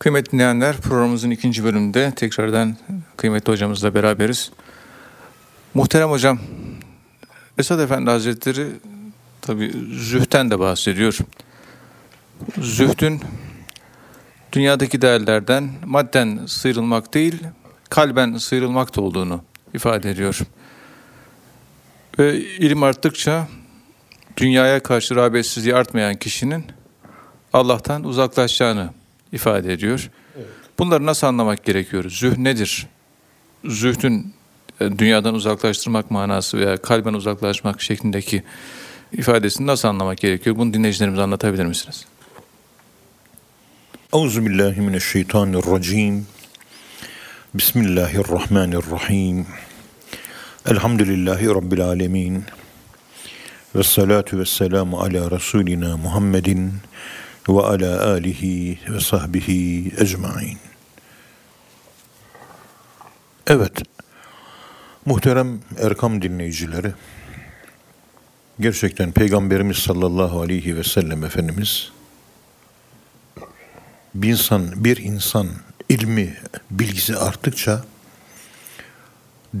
[0.00, 2.76] Kıymetli dinleyenler programımızın ikinci bölümünde tekrardan
[3.16, 4.52] kıymetli hocamızla beraberiz.
[5.74, 6.38] Muhterem hocam,
[7.58, 8.66] Esad Efendi Hazretleri
[9.40, 11.18] tabi zühten de bahsediyor.
[12.58, 13.20] Zühdün
[14.52, 17.42] dünyadaki değerlerden madden sıyrılmak değil,
[17.90, 19.44] kalben sıyrılmak da olduğunu
[19.74, 20.40] ifade ediyor.
[22.18, 23.48] Ve ilim arttıkça
[24.36, 26.64] dünyaya karşı rağbetsizliği artmayan kişinin
[27.52, 28.99] Allah'tan uzaklaşacağını
[29.32, 30.10] ifade ediyor.
[30.78, 32.10] Bunları nasıl anlamak gerekiyor?
[32.10, 32.86] Züh nedir?
[33.64, 34.34] Zühdün
[34.80, 38.42] e, dünyadan uzaklaştırmak manası veya kalben uzaklaşmak şeklindeki
[39.12, 40.56] ifadesini nasıl anlamak gerekiyor?
[40.56, 42.06] Bunu dinleyicilerimize anlatabilir misiniz?
[44.12, 46.26] Euzubillahimineşşeytanirracim.
[47.54, 49.46] Bismillahirrahmanirrahim.
[50.66, 52.44] Elhamdülillahi Rabbil alemin.
[53.74, 56.72] Ve salatu ve selamu ala Resulina Muhammedin
[57.48, 60.58] ve ala alihi ve sahbihi ecmain.
[63.46, 63.82] Evet,
[65.06, 66.92] muhterem Erkam dinleyicileri,
[68.60, 71.92] gerçekten Peygamberimiz sallallahu aleyhi ve sellem Efendimiz,
[74.14, 75.48] bir insan, bir insan
[75.88, 76.36] ilmi,
[76.70, 77.84] bilgisi arttıkça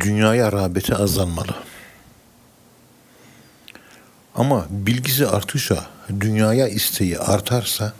[0.00, 1.54] dünyaya rağbeti azalmalı.
[4.34, 5.86] Ama bilgisi arttıkça
[6.20, 7.92] dünyaya isteği artarsa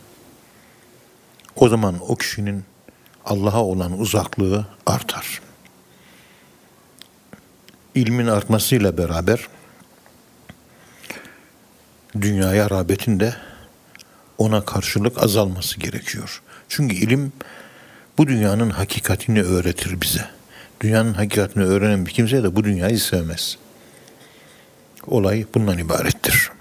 [1.55, 2.63] o zaman o kişinin
[3.25, 5.41] Allah'a olan uzaklığı artar.
[7.95, 9.47] İlmin artmasıyla beraber
[12.21, 13.35] dünyaya rağbetin de
[14.37, 16.41] ona karşılık azalması gerekiyor.
[16.69, 17.33] Çünkü ilim
[18.17, 20.25] bu dünyanın hakikatini öğretir bize.
[20.81, 23.57] Dünyanın hakikatini öğrenen bir kimse de bu dünyayı sevmez.
[25.07, 26.51] Olay bundan ibarettir.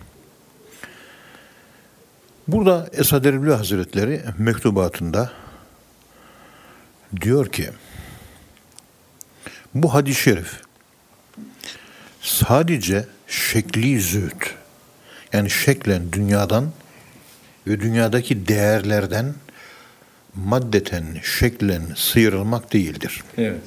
[2.53, 5.33] Burada Esad Erbil Hazretleri mektubatında
[7.20, 7.70] diyor ki
[9.75, 10.61] bu hadis-i şerif
[12.21, 14.43] sadece şekli zühd
[15.33, 16.72] yani şeklen dünyadan
[17.66, 19.34] ve dünyadaki değerlerden
[20.34, 21.05] maddeten,
[21.39, 23.22] şeklen sıyrılmak değildir.
[23.39, 23.60] Evet.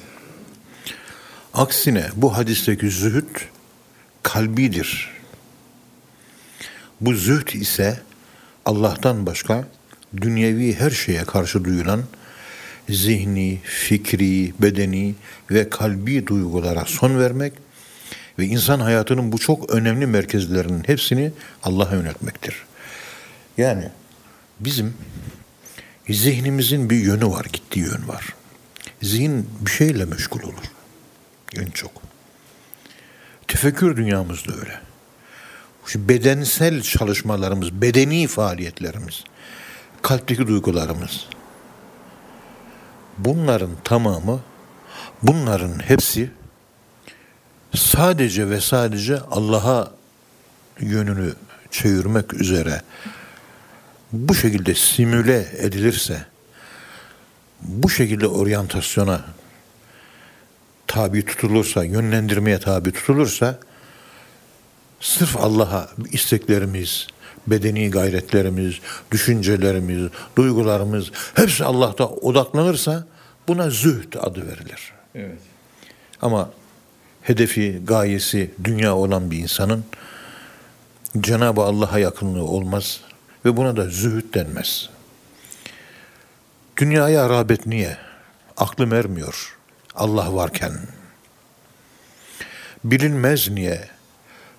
[1.54, 3.36] Aksine bu hadisteki zühd
[4.22, 5.10] kalbidir.
[7.00, 8.00] Bu zühd ise
[8.64, 9.64] Allah'tan başka
[10.16, 12.02] dünyevi her şeye karşı duyulan
[12.88, 15.14] zihni, fikri, bedeni
[15.50, 17.52] ve kalbi duygulara son vermek
[18.38, 21.32] ve insan hayatının bu çok önemli merkezlerinin hepsini
[21.62, 22.64] Allah'a yöneltmektir.
[23.58, 23.88] Yani
[24.60, 24.94] bizim
[26.08, 28.34] zihnimizin bir yönü var, gittiği yön var.
[29.02, 30.64] Zihin bir şeyle meşgul olur.
[31.56, 31.92] En çok.
[33.48, 34.80] Tefekkür dünyamız da öyle.
[35.86, 39.24] Şu bedensel çalışmalarımız, bedeni faaliyetlerimiz,
[40.02, 41.26] kalpteki duygularımız.
[43.18, 44.40] Bunların tamamı,
[45.22, 46.30] bunların hepsi
[47.74, 49.92] sadece ve sadece Allah'a
[50.80, 51.34] yönünü
[51.70, 52.82] çevirmek üzere
[54.12, 56.26] bu şekilde simüle edilirse,
[57.62, 59.24] bu şekilde oryantasyona
[60.86, 63.58] tabi tutulursa, yönlendirmeye tabi tutulursa,
[65.04, 67.06] sırf Allah'a isteklerimiz,
[67.46, 68.74] bedeni gayretlerimiz,
[69.10, 73.06] düşüncelerimiz, duygularımız hepsi Allah'ta odaklanırsa
[73.48, 74.92] buna zühd adı verilir.
[75.14, 75.38] Evet.
[76.22, 76.50] Ama
[77.22, 79.84] hedefi, gayesi dünya olan bir insanın
[81.20, 83.00] Cenab-ı Allah'a yakınlığı olmaz
[83.44, 84.90] ve buna da zühd denmez.
[86.76, 87.96] Dünyaya rağbet niye?
[88.56, 89.56] Aklım ermiyor
[89.94, 90.72] Allah varken.
[92.84, 93.93] Bilinmez niye?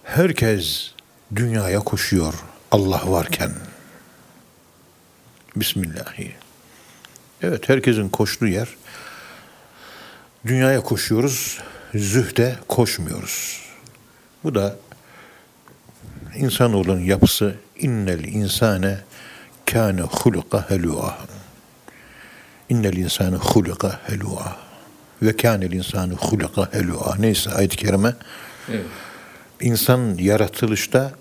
[0.05, 0.91] Herkes
[1.35, 2.33] dünyaya koşuyor
[2.71, 3.51] Allah varken.
[5.55, 6.31] Bismillahi.
[7.41, 8.67] Evet herkesin koştuğu yer.
[10.45, 11.59] Dünyaya koşuyoruz,
[11.95, 13.61] zühde koşmuyoruz.
[14.43, 14.75] Bu da
[16.35, 18.99] insanoğlunun yapısı innel insane
[19.65, 21.13] kâne huluka helûâ.
[22.69, 24.55] İnnel insane huluka helûâ.
[25.21, 27.21] Ve kânel insane huluka helûâ.
[27.21, 28.13] Neyse ayet-i kerime.
[28.69, 28.85] Evet.
[29.65, 31.11] İnsan yaratılışta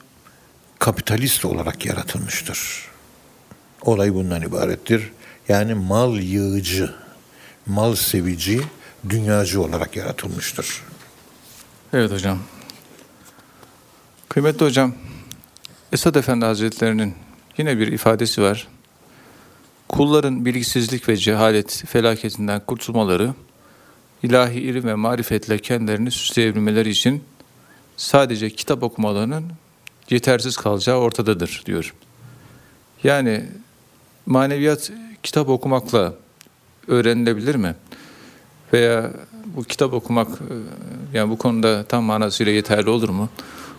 [0.78, 2.88] kapitalist olarak yaratılmıştır.
[3.82, 5.12] Olay bundan ibarettir.
[5.48, 6.94] Yani mal yığıcı,
[7.66, 8.60] mal sevici,
[9.08, 10.82] dünyacı olarak yaratılmıştır.
[11.92, 12.38] Evet hocam.
[14.28, 14.94] Kıymetli hocam,
[15.92, 17.14] Esad Efendi Hazretlerinin
[17.58, 18.68] yine bir ifadesi var.
[19.88, 23.34] Kulların bilgisizlik ve cehalet felaketinden kurtulmaları,
[24.22, 27.22] ilahi ilim ve marifetle kendilerini süsleyebilmeleri için
[27.96, 29.44] sadece kitap okumalarının
[30.10, 31.94] yetersiz kalacağı ortadadır diyor.
[33.04, 33.44] Yani
[34.26, 34.92] maneviyat
[35.22, 36.14] kitap okumakla
[36.88, 37.74] öğrenilebilir mi?
[38.72, 39.10] Veya
[39.44, 40.54] bu kitap okumak e,
[41.18, 43.28] yani bu konuda tam manasıyla yeterli olur mu?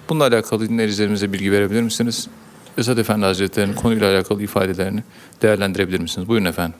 [0.10, 2.28] Bununla alakalı dinleyicilerimize bilgi verebilir misiniz?
[2.78, 5.04] Esad Efendi Hazretleri'nin konuyla alakalı ifadelerini
[5.42, 6.28] değerlendirebilir misiniz?
[6.28, 6.76] Buyurun efendim.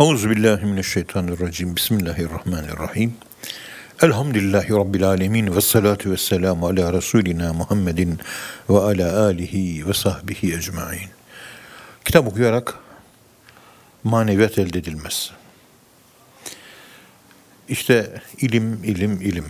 [0.00, 1.76] Euzubillahimineşşeytanirracim.
[1.76, 3.14] Bismillahirrahmanirrahim.
[4.02, 8.18] Elhamdülillahi Rabbil alemin ve salatu ve selamu ala Resulina Muhammedin
[8.70, 11.08] ve ala alihi ve sahbihi ecmain.
[12.04, 12.74] Kitap okuyarak
[14.04, 15.30] maneviyat elde edilmez.
[17.68, 19.46] İşte ilim, ilim, ilim.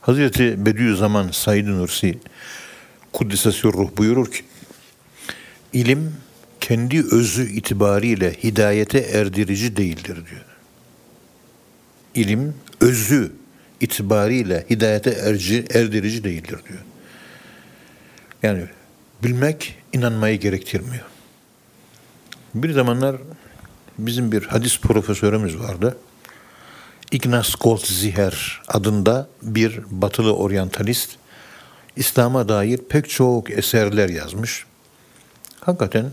[0.00, 2.18] Hazreti Bediüzzaman Said Nursi
[3.12, 4.44] Kuddisesi Ruh buyurur ki,
[5.72, 6.16] ilim
[6.60, 10.44] kendi özü itibariyle hidayete erdirici değildir diyor.
[12.14, 13.32] İlim özü
[13.80, 16.84] itibariyle hidayete erci, erdirici değildir diyor.
[18.42, 18.66] Yani
[19.22, 21.04] bilmek inanmayı gerektirmiyor.
[22.54, 23.16] Bir zamanlar
[23.98, 25.96] bizim bir hadis profesörümüz vardı.
[27.10, 31.10] Ignaz Goldziher adında bir batılı oryantalist
[31.96, 34.66] İslam'a dair pek çok eserler yazmış.
[35.60, 36.10] Hakikaten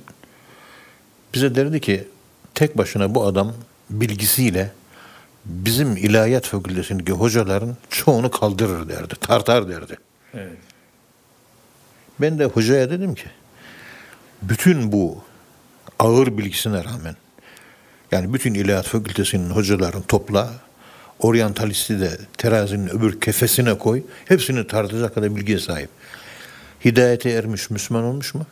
[1.34, 2.08] bize derdi ki
[2.56, 3.54] tek başına bu adam
[3.90, 4.72] bilgisiyle
[5.46, 9.98] bizim ilahiyat fakültesindeki hocaların çoğunu kaldırır derdi, tartar derdi.
[10.34, 10.58] Evet.
[12.22, 13.26] Ben de hocaya dedim ki
[14.42, 15.24] bütün bu
[16.00, 17.16] ağır bilgisine rağmen
[18.12, 20.54] yani bütün ilahiyat fakültesinin hocaların topla
[21.20, 24.04] oryantalisti de terazinin öbür kefesine koy.
[24.26, 25.90] Hepsini tartacak kadar bilgiye sahip.
[26.86, 28.46] Hidayete ermiş Müslüman olmuş mu?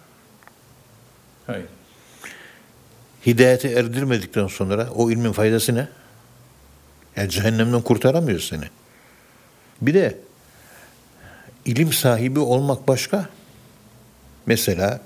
[1.47, 1.65] Hayır.
[3.25, 5.87] Hidayete erdirmedikten sonra o ilmin faydası ne?
[7.19, 8.63] Yani cehennemden kurtaramıyor seni.
[9.81, 10.17] Bir de
[11.65, 13.29] ilim sahibi olmak başka.
[14.45, 15.01] Mesela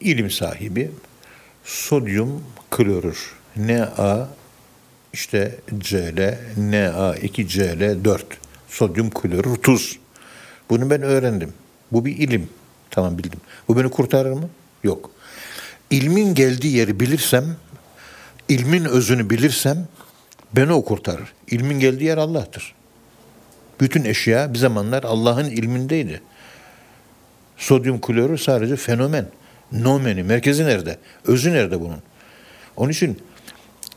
[0.00, 0.90] ilim sahibi
[1.64, 4.28] sodyum klorür Na
[5.12, 8.24] işte Cl, Na2Cl 4
[8.68, 9.98] sodyum klorür tuz.
[10.70, 11.52] Bunu ben öğrendim.
[11.92, 12.48] Bu bir ilim.
[12.90, 13.40] Tamam bildim.
[13.68, 14.48] Bu beni kurtarır mı?
[14.84, 15.10] Yok.
[15.90, 17.56] İlmin geldiği yeri bilirsem,
[18.48, 19.88] ilmin özünü bilirsem
[20.56, 21.32] beni o kurtarır.
[21.50, 22.74] İlmin geldiği yer Allah'tır.
[23.80, 26.22] Bütün eşya bir zamanlar Allah'ın ilmindeydi.
[27.56, 29.26] Sodyum klorür sadece fenomen.
[29.72, 30.98] Nomeni, merkezi nerede?
[31.24, 32.02] Özü nerede bunun?
[32.76, 33.18] Onun için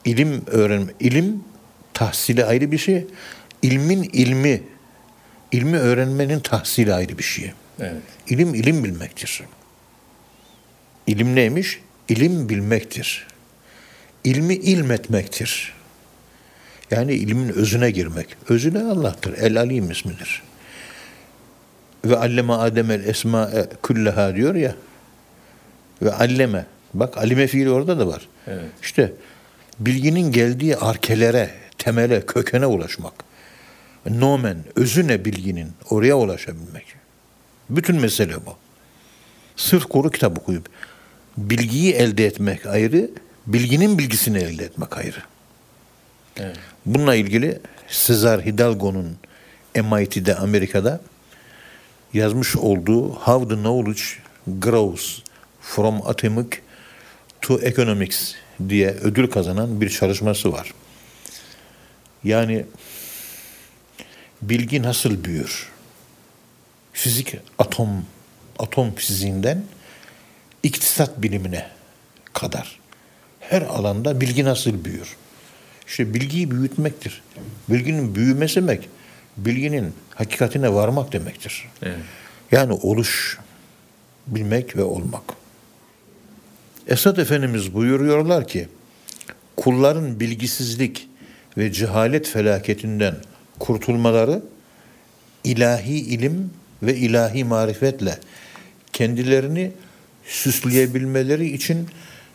[0.06, 1.44] ilim öğrenme, ilim
[1.94, 3.08] tahsili ayrı bir şey.
[3.62, 4.64] İlmin ilmi,
[5.52, 7.54] ilmi öğrenmenin tahsili ayrı bir şey.
[7.80, 8.02] Evet.
[8.28, 9.42] İlim ilim bilmektir.
[11.08, 11.80] İlim neymiş?
[12.10, 13.28] İlim bilmektir.
[14.24, 15.74] İlmi ilmetmektir.
[16.94, 18.28] Yani ilmin özüne girmek.
[18.50, 19.38] Özü ne Allah'tır.
[19.38, 20.42] El Alim ismidir.
[22.06, 23.52] Ve alleme Adem el esma
[23.84, 24.76] külleha diyor ya.
[26.02, 26.66] Ve alleme.
[26.94, 28.28] Bak alime fiili orada da var.
[28.48, 28.66] Evet.
[28.82, 29.14] İşte
[29.80, 33.14] bilginin geldiği arkelere, temele, kökene ulaşmak.
[34.10, 35.72] Nomen, özü ne bilginin?
[35.90, 36.86] Oraya ulaşabilmek.
[37.70, 38.56] Bütün mesele bu.
[39.56, 40.70] Sırf kuru kitap okuyup
[41.38, 43.10] bilgiyi elde etmek ayrı,
[43.48, 45.33] bilginin bilgisini elde etmek ayrı.
[46.38, 46.58] Evet.
[46.86, 47.60] Bununla ilgili
[47.90, 49.18] Cesar Hidalgo'nun
[49.76, 51.02] MIT'de Amerika'da
[52.14, 54.02] yazmış olduğu How the Knowledge
[54.48, 55.20] Grows
[55.62, 56.48] from Atomic
[57.42, 58.34] to Economics
[58.70, 60.74] diye ödül kazanan bir çalışması var.
[62.24, 62.66] Yani
[64.42, 65.70] bilgi nasıl büyür?
[66.94, 68.06] Fizik atom
[68.60, 69.64] atom fiziğinden
[70.64, 71.68] iktisat bilimine
[72.34, 72.80] kadar
[73.40, 75.16] her alanda bilgi nasıl büyür?
[75.88, 77.22] İşte bilgiyi büyütmektir.
[77.70, 78.90] Bilginin büyümesi demek,
[79.38, 81.70] bilginin hakikatine varmak demektir.
[81.82, 81.98] Evet.
[82.52, 83.40] Yani oluş,
[84.28, 85.24] bilmek ve olmak.
[86.88, 88.68] Esad Efendimiz buyuruyorlar ki,
[89.58, 91.10] kulların bilgisizlik
[91.58, 93.16] ve cehalet felaketinden
[93.60, 94.42] kurtulmaları,
[95.44, 96.52] ilahi ilim
[96.84, 98.18] ve ilahi marifetle
[98.94, 99.72] kendilerini
[100.26, 101.88] süsleyebilmeleri için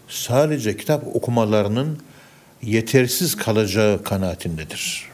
[0.09, 1.99] sadece kitap okumalarının
[2.63, 5.09] yetersiz kalacağı kanaatindedir.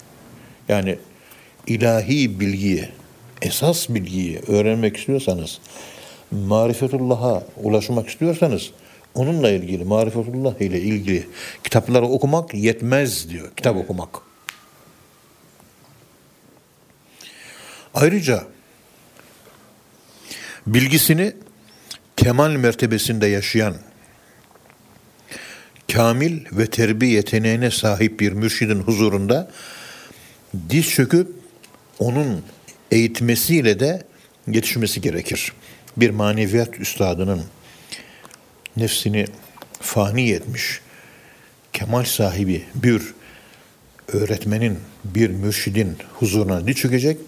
[0.69, 0.99] Yani
[1.67, 2.89] ilahi bilgiyi,
[3.43, 5.59] esas bilgiyi öğrenmek istiyorsanız,
[6.31, 8.71] marifetullah'a ulaşmak istiyorsanız,
[9.15, 11.27] onunla ilgili, marifetullah ile ilgili
[11.65, 13.85] kitapları okumak yetmez diyor, kitap evet.
[13.85, 14.09] okumak.
[17.95, 18.45] Ayrıca
[20.67, 21.33] bilgisini
[22.17, 23.75] kemal mertebesinde yaşayan
[25.95, 29.51] kamil ve terbiye yeteneğine sahip bir mürşidin huzurunda
[30.71, 31.29] diz çöküp
[31.99, 32.43] onun
[32.91, 34.03] eğitmesiyle de
[34.49, 35.53] yetişmesi gerekir.
[35.97, 37.43] Bir maneviyat üstadının
[38.77, 39.27] nefsini
[39.81, 40.81] fani etmiş,
[41.73, 43.03] kemal sahibi bir
[44.09, 47.19] öğretmenin, bir mürşidin huzuruna diz çökecek.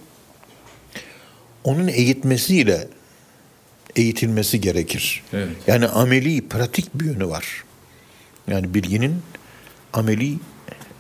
[1.65, 2.89] Onun eğitmesiyle
[3.97, 5.23] eğitilmesi gerekir.
[5.33, 5.49] Evet.
[5.67, 7.66] Yani ameli, pratik bir yönü var.
[8.49, 9.23] Yani bilginin
[9.93, 10.39] ameli,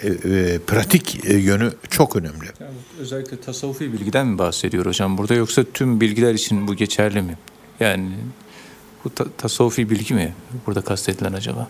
[0.02, 2.46] e, e, pratik e, yönü çok önemli.
[2.60, 7.38] Yani özellikle tasavvufi bilgiden mi bahsediyor hocam burada yoksa tüm bilgiler için bu geçerli mi?
[7.80, 8.16] Yani
[9.04, 10.34] bu ta- tasavvufi bilgi mi
[10.66, 11.68] burada kastedilen acaba?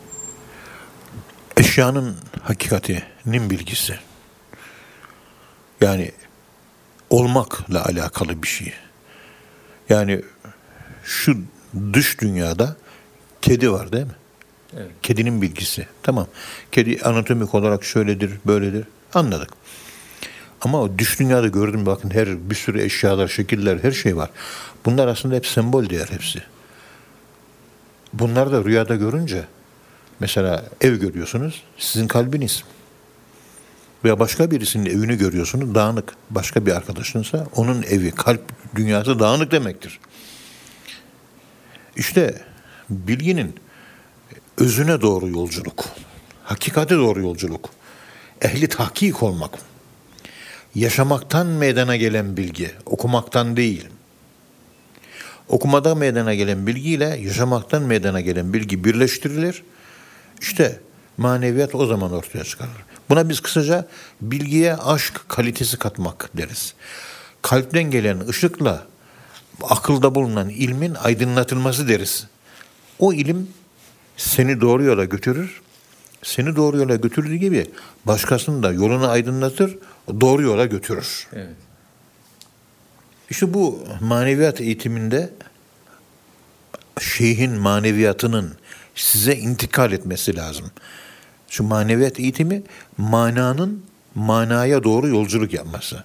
[1.57, 3.95] Eşyanın hakikatinin bilgisi.
[5.81, 6.13] Yani
[7.11, 8.73] olmakla alakalı bir şey.
[9.89, 10.23] Yani
[11.05, 11.39] şu
[11.93, 12.77] dış dünyada
[13.43, 14.13] kedi var değil mi?
[15.03, 15.87] Kedinin bilgisi.
[16.03, 16.27] Tamam.
[16.73, 18.85] Kedi anatomik olarak şöyledir, böyledir.
[19.15, 19.51] Anladık.
[20.61, 24.31] Ama o dış dünyada gördüm bakın her bir sürü eşyalar, şekiller, her şey var.
[24.85, 26.43] Bunlar aslında hep sembol değer hepsi.
[28.13, 29.45] Bunlar da rüyada görünce
[30.21, 32.65] mesela ev görüyorsunuz, sizin kalbiniz.
[34.05, 36.13] Veya başka birisinin evini görüyorsunuz, dağınık.
[36.31, 38.43] Başka bir arkadaşınsa onun evi, kalp
[38.75, 40.01] dünyası dağınık demektir.
[41.97, 42.43] İşte
[42.91, 43.55] bilginin
[44.59, 45.85] özüne doğru yolculuk,
[46.45, 47.71] hakikate doğru yolculuk,
[48.43, 49.59] ehli tahkik olmak,
[50.75, 53.85] yaşamaktan meydana gelen bilgi, okumaktan değil.
[55.49, 59.63] Okumada meydana gelen bilgiyle yaşamaktan meydana gelen bilgi birleştirilir.
[60.41, 60.81] İşte
[61.17, 62.71] maneviyat o zaman ortaya çıkarır.
[63.09, 63.89] Buna biz kısaca
[64.21, 66.75] bilgiye aşk kalitesi katmak deriz.
[67.43, 68.87] Kalpten gelen ışıkla
[69.63, 72.27] akılda bulunan ilmin aydınlatılması deriz.
[72.99, 73.49] O ilim
[74.17, 75.61] seni doğru yola götürür.
[76.23, 77.71] Seni doğru yola götürdüğü gibi
[78.05, 79.79] başkasını da yolunu aydınlatır,
[80.21, 81.29] doğru yola götürür.
[81.33, 81.57] Evet.
[83.31, 85.31] İşte bu maneviyat eğitiminde
[87.01, 88.55] şeyhin maneviyatının
[88.95, 90.71] size intikal etmesi lazım.
[91.49, 92.63] Şu maneviyat eğitimi
[92.99, 96.05] mananın manaya doğru yolculuk yapması.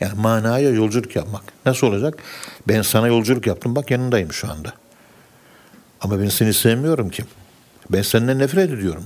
[0.00, 1.42] Yani manaya yolculuk yapmak.
[1.66, 2.18] Nasıl olacak?
[2.68, 4.72] Ben sana yolculuk yaptım bak yanındayım şu anda.
[6.02, 7.24] Ama ben seni sevmiyorum ki.
[7.90, 9.04] Ben senden nefret ediyorum.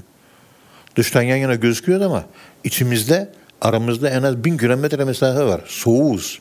[0.97, 2.25] Dıştan yan yana gözüküyor ama
[2.65, 5.61] içimizde aramızda en az bin kilometre mesafe var.
[5.67, 6.41] Soğuğuz.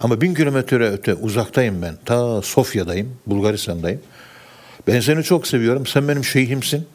[0.00, 1.94] Ama bin kilometre öte uzaktayım ben.
[2.04, 4.00] Ta Sofya'dayım, Bulgaristan'dayım.
[4.86, 5.86] Ben seni çok seviyorum.
[5.86, 6.86] Sen benim şeyhimsin.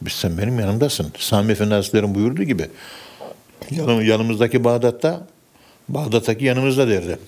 [0.00, 1.12] Biz sen benim yanımdasın.
[1.18, 2.66] Sami Efendi Hazretleri'nin buyurduğu gibi.
[3.70, 5.26] Yanım, yanımızdaki Bağdat'ta,
[5.88, 7.18] Bağdat'taki yanımızda derdi.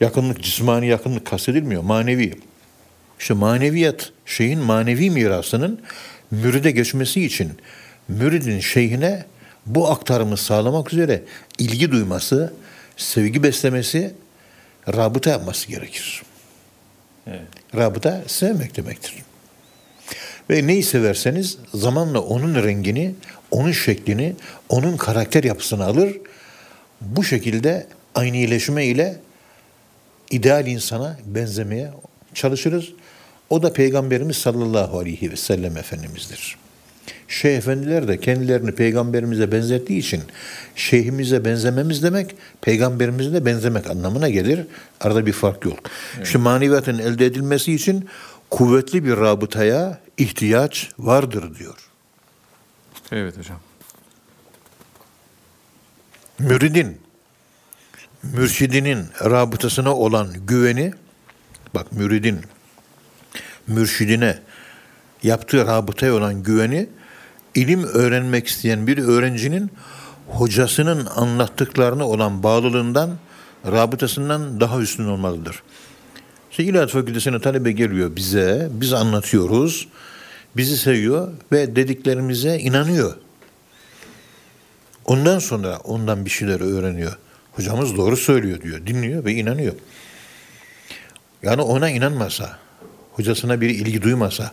[0.00, 1.82] Yakınlık, cismani yakınlık kastedilmiyor.
[1.82, 2.34] Manevi.
[3.20, 5.80] İşte maneviyat, şeyin manevi mirasının
[6.30, 7.52] müride geçmesi için
[8.08, 9.24] müridin şeyhine
[9.66, 11.22] bu aktarımı sağlamak üzere
[11.58, 12.52] ilgi duyması,
[12.96, 14.14] sevgi beslemesi,
[14.88, 16.22] rabıta yapması gerekir.
[17.26, 17.40] Evet.
[17.76, 19.14] Rabıta sevmek demektir.
[20.50, 23.14] Ve neyi severseniz zamanla onun rengini,
[23.50, 24.36] onun şeklini,
[24.68, 26.16] onun karakter yapısını alır.
[27.00, 29.16] Bu şekilde aynileşme ile
[30.30, 31.90] ideal insana benzemeye
[32.34, 32.88] çalışırız.
[33.50, 36.56] O da Peygamberimiz sallallahu aleyhi ve sellem Efendimiz'dir.
[37.28, 40.22] Şeyh efendiler de kendilerini peygamberimize benzettiği için
[40.74, 44.66] şeyhimize benzememiz demek peygamberimize de benzemek anlamına gelir.
[45.00, 45.78] Arada bir fark yok.
[46.16, 46.26] Evet.
[46.26, 48.08] İşte maneviyatın elde edilmesi için
[48.50, 51.90] kuvvetli bir rabıtaya ihtiyaç vardır diyor.
[53.12, 53.60] Evet hocam.
[56.38, 57.00] Müridin,
[58.22, 60.92] mürşidinin rabıtasına olan güveni,
[61.74, 62.40] bak müridin,
[63.66, 64.38] mürşidine
[65.22, 66.88] yaptığı rabıtaya olan güveni,
[67.54, 69.70] ilim öğrenmek isteyen bir öğrencinin
[70.28, 73.10] hocasının anlattıklarına olan bağlılığından,
[73.66, 75.62] rabıtasından daha üstün olmalıdır.
[76.50, 79.88] İşte İlahiyat Fakültesi'ne talebe geliyor bize, biz anlatıyoruz,
[80.56, 83.14] bizi seviyor ve dediklerimize inanıyor.
[85.04, 87.18] Ondan sonra ondan bir şeyler öğreniyor.
[87.58, 89.74] Hocamız doğru söylüyor diyor, dinliyor ve inanıyor.
[91.42, 92.58] Yani ona inanmasa,
[93.12, 94.52] hocasına bir ilgi duymasa,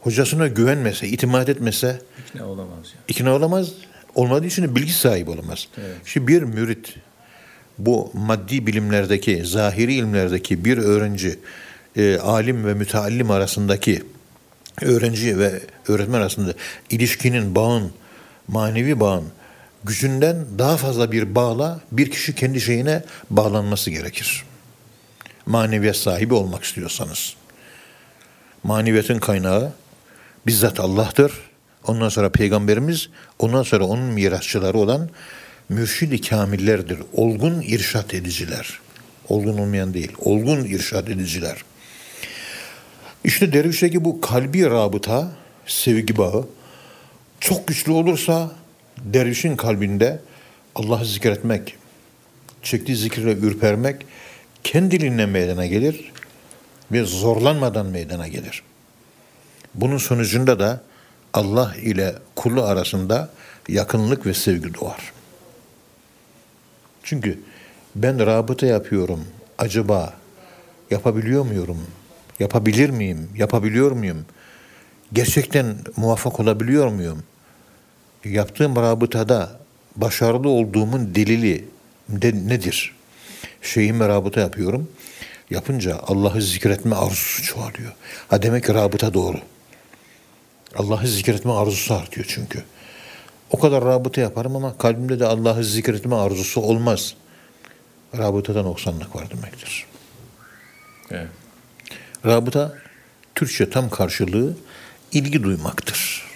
[0.00, 2.86] hocasına güvenmese, itimat etmese İkna olamaz.
[2.94, 3.04] Yani.
[3.08, 3.72] ikna olamaz.
[4.14, 5.68] Olmadığı için bilgi sahibi olamaz.
[5.78, 5.96] Evet.
[6.04, 6.94] Şimdi bir mürit,
[7.78, 11.38] bu maddi bilimlerdeki, zahiri ilimlerdeki bir öğrenci,
[11.96, 14.02] e, alim ve müteallim arasındaki
[14.82, 16.54] öğrenci ve öğretmen arasında
[16.90, 17.92] ilişkinin, bağın,
[18.48, 19.24] manevi bağın
[19.84, 24.44] gücünden daha fazla bir bağla bir kişi kendi şeyine bağlanması gerekir.
[25.46, 27.34] Maneviyat sahibi olmak istiyorsanız.
[28.62, 29.72] Maneviyatın kaynağı
[30.46, 31.32] bizzat Allah'tır.
[31.86, 33.08] Ondan sonra peygamberimiz,
[33.38, 35.10] ondan sonra onun mirasçıları olan
[35.68, 36.98] mürşid-i kamillerdir.
[37.12, 38.80] Olgun irşat ediciler.
[39.28, 41.64] Olgun olmayan değil, olgun irşat ediciler.
[43.24, 45.32] İşte dervişteki bu kalbi rabıta
[45.66, 46.46] sevgi bağı
[47.40, 48.50] çok güçlü olursa
[49.04, 50.20] dervişin kalbinde
[50.74, 51.76] Allah'ı zikretmek,
[52.62, 54.06] çektiği zikirle ürpermek
[54.64, 56.12] kendiliğinden meydana gelir
[56.92, 58.62] ve zorlanmadan meydana gelir.
[59.74, 60.82] Bunun sonucunda da
[61.32, 63.30] Allah ile kulu arasında
[63.68, 65.12] yakınlık ve sevgi doğar.
[67.02, 67.38] Çünkü
[67.94, 69.24] ben rabıta yapıyorum.
[69.58, 70.14] Acaba
[70.90, 71.86] yapabiliyor muyum?
[72.40, 73.28] Yapabilir miyim?
[73.36, 74.26] Yapabiliyor muyum?
[75.12, 77.22] Gerçekten muvaffak olabiliyor muyum?
[78.24, 79.60] Yaptığım rabıtada
[79.96, 81.64] başarılı olduğumun delili
[82.08, 82.94] de nedir?
[83.62, 84.90] Şeyime rabıta yapıyorum.
[85.50, 87.92] Yapınca Allah'ı zikretme arzusu çoğalıyor.
[88.28, 89.36] Ha demek ki rabıta doğru.
[90.76, 92.64] Allah'ı zikretme arzusu artıyor çünkü.
[93.50, 97.14] O kadar rabıta yaparım ama kalbimde de Allah'ı zikretme arzusu olmaz.
[98.16, 99.86] Rabıtadan noksanlık var demektir.
[101.10, 101.28] Evet.
[102.26, 102.74] Rabıta
[103.34, 104.56] Türkçe tam karşılığı
[105.12, 106.31] ilgi duymaktır.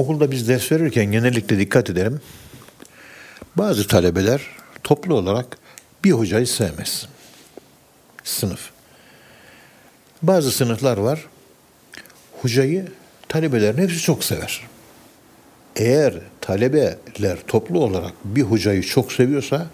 [0.00, 2.20] Okulda biz ders verirken genellikle dikkat ederim.
[3.56, 4.40] Bazı talebeler
[4.84, 5.58] toplu olarak
[6.04, 7.08] bir hocayı sevmez.
[8.24, 8.70] Sınıf.
[10.22, 11.26] Bazı sınıflar var.
[12.42, 12.88] Hocayı
[13.28, 14.62] talebelerin hepsi çok sever.
[15.76, 19.66] Eğer talebeler toplu olarak bir hocayı çok seviyorsa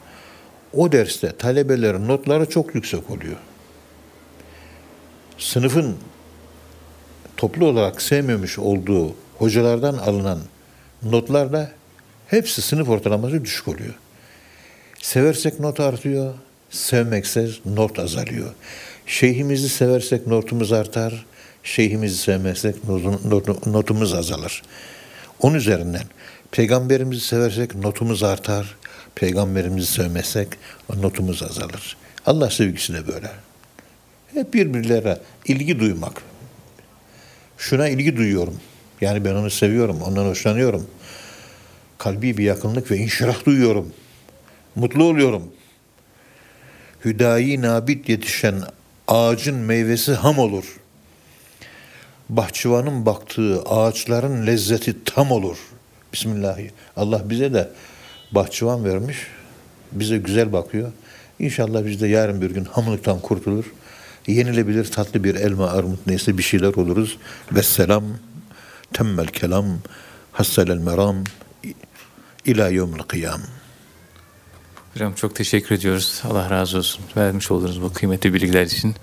[0.72, 3.36] o derste talebelerin notları çok yüksek oluyor.
[5.38, 5.96] Sınıfın
[7.36, 10.38] toplu olarak sevmemiş olduğu hocalardan alınan
[11.02, 11.70] notlar da
[12.26, 13.94] hepsi sınıf ortalaması düşük oluyor.
[15.02, 16.34] Seversek not artıyor,
[16.70, 18.54] sevmeksek not azalıyor.
[19.06, 21.26] Şeyhimizi seversek notumuz artar,
[21.62, 22.76] şeyhimizi sevmezsek
[23.66, 24.62] notumuz azalır.
[25.40, 26.04] Onun üzerinden
[26.50, 28.76] peygamberimizi seversek notumuz artar,
[29.14, 30.48] peygamberimizi sevmezsek
[30.96, 31.96] notumuz azalır.
[32.26, 33.30] Allah sevgisi de böyle.
[34.32, 36.22] Hep birbirlere ilgi duymak.
[37.58, 38.60] Şuna ilgi duyuyorum.
[39.00, 40.86] Yani ben onu seviyorum, ondan hoşlanıyorum.
[41.98, 43.92] Kalbi bir yakınlık ve inşirah duyuyorum.
[44.74, 45.42] Mutlu oluyorum.
[47.04, 48.54] Hüdayi nabit yetişen
[49.08, 50.76] ağacın meyvesi ham olur.
[52.28, 55.56] Bahçıvanın baktığı ağaçların lezzeti tam olur.
[56.12, 56.74] Bismillahirrahmanirrahim.
[56.96, 57.68] Allah bize de
[58.32, 59.16] bahçıvan vermiş.
[59.92, 60.92] Bize güzel bakıyor.
[61.38, 63.64] İnşallah biz de yarın bir gün hamlıktan kurtulur.
[64.26, 67.18] Yenilebilir tatlı bir elma, armut neyse bir şeyler oluruz.
[67.52, 68.04] Vesselam,
[68.92, 69.66] temmel kelam,
[70.32, 71.24] hasselel meram,
[72.44, 73.40] ila yevmil kıyam.
[74.94, 76.22] Hocam çok teşekkür ediyoruz.
[76.24, 77.04] Allah razı olsun.
[77.16, 78.94] Vermiş olduğunuz bu kıymetli bilgiler için.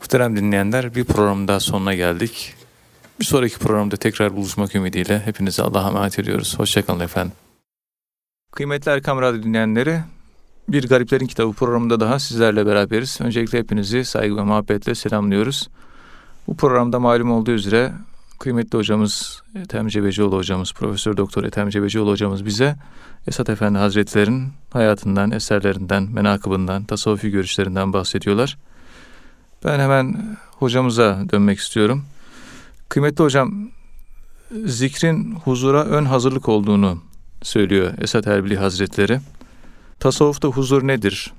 [0.00, 2.54] Muhterem dinleyenler bir program daha sonuna geldik.
[3.20, 6.58] Bir sonraki programda tekrar buluşmak ümidiyle hepinize Allah'a emanet ediyoruz.
[6.58, 7.32] Hoşçakalın efendim.
[8.52, 10.00] Kıymetli Erkam Radyo dinleyenleri,
[10.68, 13.18] Bir Gariplerin Kitabı programında daha sizlerle beraberiz.
[13.20, 15.68] Öncelikle hepinizi saygı ve muhabbetle selamlıyoruz.
[16.46, 17.92] Bu programda malum olduğu üzere
[18.40, 22.76] kıymetli hocamız Ethem Cebecioğlu hocamız, Profesör Doktor Ethem Cebecioğlu hocamız bize
[23.26, 28.58] Esat Efendi Hazretleri'nin hayatından, eserlerinden, menakıbından, tasavvufi görüşlerinden bahsediyorlar.
[29.64, 32.04] Ben hemen hocamıza dönmek istiyorum.
[32.88, 33.68] Kıymetli hocam,
[34.64, 37.02] zikrin huzura ön hazırlık olduğunu
[37.42, 39.20] söylüyor Esat Erbili Hazretleri.
[39.98, 41.32] Tasavvufta huzur nedir?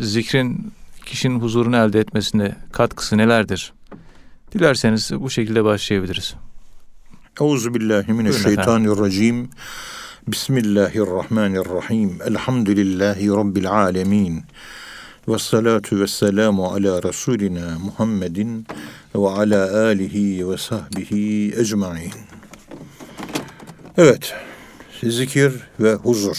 [0.00, 0.72] Zikrin
[1.06, 3.72] kişinin huzurunu elde etmesine katkısı nelerdir?
[4.54, 6.34] Dilerseniz bu şekilde başlayabiliriz.
[7.40, 9.50] Euzu billahi mineşşeytanirracim.
[10.28, 12.18] Bismillahirrahmanirrahim.
[12.26, 14.42] Elhamdülillahi rabbil alamin.
[15.28, 18.66] Ve salatu ve selamu ala Resulina Muhammedin
[19.14, 22.12] ve ala alihi ve sahbihi ecmain.
[23.96, 24.34] Evet,
[25.02, 26.38] zikir ve huzur.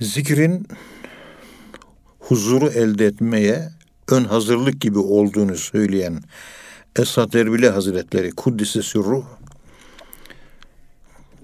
[0.00, 0.68] Zikrin
[2.18, 3.75] huzuru elde etmeye
[4.10, 6.22] ön hazırlık gibi olduğunu söyleyen
[6.96, 9.24] Esad Erbili Hazretleri Kuddise Sürruh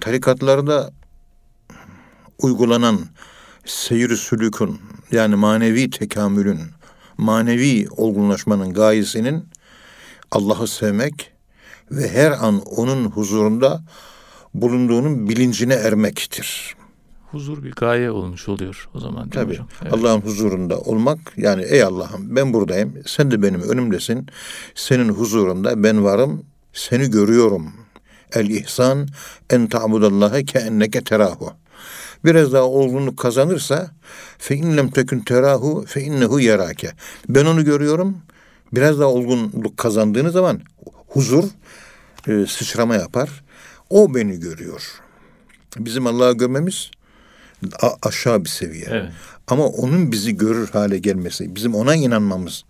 [0.01, 0.92] tarikatlarda
[2.38, 3.01] uygulanan
[3.64, 4.81] seyir sülükün
[5.12, 6.61] yani manevi tekamülün,
[7.18, 9.48] manevi olgunlaşmanın gayesinin
[10.31, 11.33] Allah'ı sevmek
[11.90, 13.83] ve her an onun huzurunda
[14.55, 16.77] bulunduğunun bilincine ermektir.
[17.33, 19.29] Huzur bir gaye olmuş oluyor o zaman.
[19.29, 19.59] Tabii.
[19.83, 19.92] Evet.
[19.92, 22.95] Allah'ın huzurunda olmak yani ey Allah'ım ben buradayım.
[23.07, 24.27] Sen de benim önümdesin.
[24.75, 26.45] Senin huzurunda ben varım.
[26.73, 27.73] Seni görüyorum.
[28.33, 29.09] El ihsan
[29.51, 31.53] en ta'budallaha ke enneke terahu.
[32.25, 33.90] Biraz daha olgunluk kazanırsa
[34.38, 36.92] fe inlem tekün terahu fe innehu yerake.
[37.29, 38.16] Ben onu görüyorum.
[38.73, 40.61] Biraz daha olgunluk kazandığınız zaman
[41.09, 41.45] huzur
[42.29, 43.45] e, sıçrama yapar.
[43.90, 45.01] O beni görüyor.
[45.77, 46.90] Bizim Allah'ı görmemiz
[47.83, 48.87] a- aşağı bir seviye.
[48.90, 49.12] Evet.
[49.46, 52.64] Ama onun bizi görür hale gelmesi, bizim ona inanmamız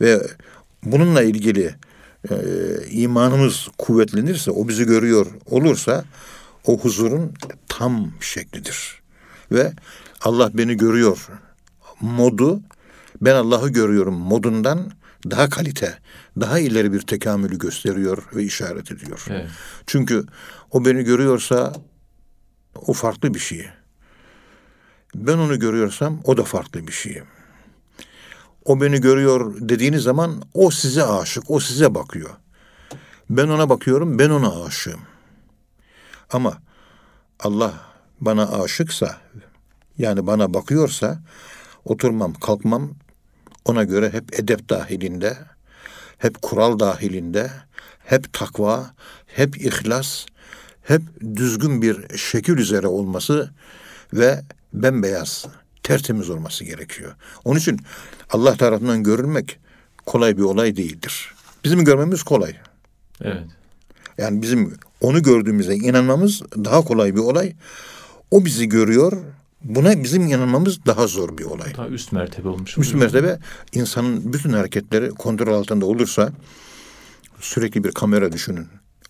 [0.00, 0.22] ve
[0.84, 1.74] bununla ilgili
[2.30, 2.34] e,
[2.90, 6.04] imanımız kuvvetlenirse, o bizi görüyor olursa
[6.66, 7.32] o huzurun
[7.68, 9.02] tam şeklidir.
[9.52, 9.72] Ve
[10.20, 11.28] Allah beni görüyor
[12.00, 12.60] modu
[13.20, 14.92] ben Allah'ı görüyorum modundan
[15.30, 15.98] daha kalite,
[16.40, 19.24] daha ileri bir tekamülü gösteriyor ve işaret ediyor.
[19.30, 19.46] Evet.
[19.86, 20.24] Çünkü
[20.70, 21.72] o beni görüyorsa
[22.74, 23.66] o farklı bir şey.
[25.14, 27.22] Ben onu görüyorsam o da farklı bir şey.
[28.64, 32.30] O beni görüyor dediğiniz zaman o size aşık, o size bakıyor.
[33.30, 35.00] Ben ona bakıyorum, ben ona aşığım.
[36.32, 36.58] Ama
[37.40, 37.74] Allah
[38.20, 39.20] bana aşıksa,
[39.98, 41.22] yani bana bakıyorsa,
[41.84, 42.90] oturmam, kalkmam
[43.64, 45.38] ona göre hep edep dahilinde,
[46.18, 47.50] hep kural dahilinde,
[47.98, 48.94] hep takva,
[49.26, 50.26] hep ihlas,
[50.82, 51.02] hep
[51.36, 53.50] düzgün bir şekil üzere olması
[54.14, 54.40] ve
[54.72, 55.46] bembeyaz,
[55.82, 57.14] tertemiz olması gerekiyor.
[57.44, 57.80] Onun için
[58.30, 59.58] Allah tarafından görülmek
[60.06, 61.34] kolay bir olay değildir.
[61.64, 62.56] Bizim görmemiz kolay.
[63.22, 63.42] Evet.
[64.18, 67.52] Yani bizim onu gördüğümüze inanmamız daha kolay bir olay.
[68.30, 69.12] O bizi görüyor.
[69.64, 71.74] Buna bizim inanmamız daha zor bir olay.
[71.76, 72.78] Daha üst mertebe olmuş.
[72.78, 73.38] Üst mertebe
[73.72, 76.32] insanın bütün hareketleri kontrol altında olursa
[77.40, 78.66] sürekli bir kamera düşünün.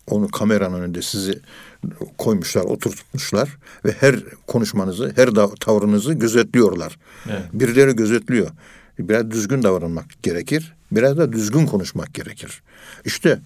[0.07, 1.39] Onu kameranın önünde sizi
[2.17, 4.15] koymuşlar, oturtmuşlar ve her
[4.47, 6.97] konuşmanızı, her tavrınızı gözetliyorlar.
[7.29, 7.43] Evet.
[7.53, 8.47] Birileri gözetliyor.
[8.99, 10.73] Biraz düzgün davranmak gerekir.
[10.91, 12.61] Biraz da düzgün konuşmak gerekir.
[13.05, 13.39] İşte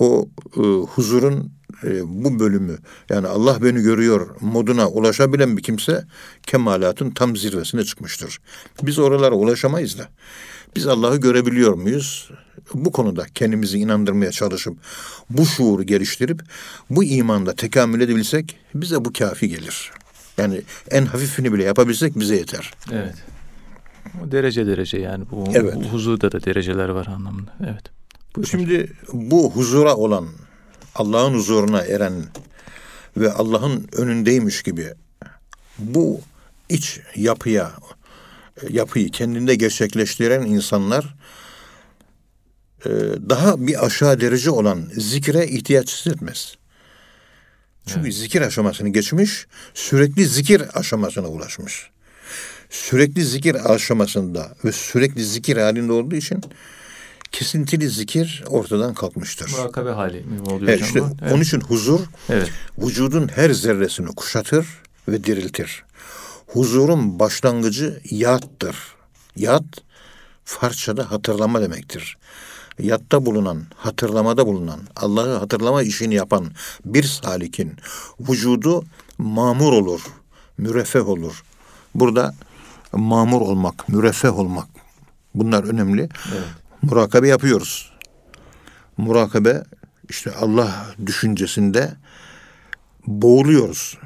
[0.00, 1.52] o e, huzurun
[1.84, 2.78] e, bu bölümü
[3.10, 6.04] yani Allah beni görüyor moduna ulaşabilen bir kimse
[6.42, 8.38] kemalatın tam zirvesine çıkmıştır.
[8.82, 10.08] Biz oralara ulaşamayız da.
[10.76, 12.30] Biz Allah'ı görebiliyor muyuz?
[12.74, 14.78] Bu konuda kendimizi inandırmaya çalışıp
[15.30, 16.42] bu şuuru geliştirip
[16.90, 19.92] bu imanda tekamül edebilsek bize bu kafi gelir.
[20.38, 22.72] Yani en hafifini bile yapabilsek bize yeter.
[22.92, 23.14] Evet.
[24.24, 25.74] O derece derece yani bu, evet.
[25.74, 27.50] bu huzurda da dereceler var anlamında.
[27.60, 27.82] Evet.
[28.36, 28.50] Buyurun.
[28.50, 30.26] Şimdi bu huzura olan
[30.94, 32.24] Allah'ın huzuruna eren
[33.16, 34.94] ve Allah'ın önündeymiş gibi
[35.78, 36.20] bu
[36.68, 37.72] iç yapıya
[38.70, 41.14] yapıyı kendinde gerçekleştiren insanlar
[43.28, 46.54] daha bir aşağı derece olan zikre ihtiyaç hissetmez.
[47.86, 48.14] Çünkü evet.
[48.14, 51.90] zikir aşamasını geçmiş, sürekli zikir aşamasına ulaşmış.
[52.70, 56.40] Sürekli zikir aşamasında ve sürekli zikir halinde olduğu için
[57.32, 59.50] kesintili zikir ortadan kalkmıştır.
[59.50, 61.32] Murakabe hali mi oluyor evet, işte evet.
[61.32, 62.50] Onun için huzur evet.
[62.78, 64.66] vücudun her zerresini kuşatır
[65.08, 65.84] ve diriltir.
[66.46, 68.76] Huzurun başlangıcı yattır.
[69.36, 69.64] Yat,
[70.44, 72.17] Farsçada hatırlama demektir.
[72.78, 76.46] Yatta bulunan, hatırlamada bulunan, Allah'ı hatırlama işini yapan
[76.84, 77.72] bir salikin
[78.20, 78.84] vücudu
[79.18, 80.00] mamur olur,
[80.58, 81.42] müreffeh olur.
[81.94, 82.34] Burada
[82.92, 84.68] mamur olmak, müreffeh olmak
[85.34, 86.08] bunlar önemli.
[86.32, 86.48] Evet
[86.82, 87.92] murakabe yapıyoruz.
[88.96, 89.64] Murakabe
[90.08, 91.96] işte Allah düşüncesinde
[93.06, 93.98] boğuluyoruz.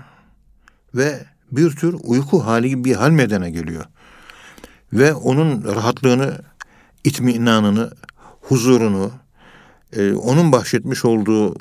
[0.95, 3.85] Ve bir tür uyku hali gibi bir hal medene geliyor.
[4.93, 6.39] Ve onun rahatlığını,
[7.05, 7.91] itminanını,
[8.43, 9.11] huzurunu,
[9.97, 11.57] e, onun bahşetmiş olduğu